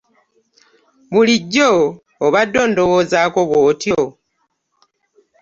[1.11, 1.69] Bulijjo
[2.25, 4.01] obadde ondowoozaako bwotyo.